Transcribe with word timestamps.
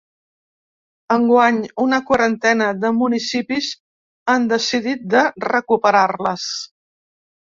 Enguany, 1.15 1.59
una 1.83 1.99
quarantena 2.07 2.69
de 2.85 2.91
municipis 3.01 3.69
han 4.35 4.49
decidit 4.53 5.05
de 5.15 5.23
recuperar-les. 5.47 6.47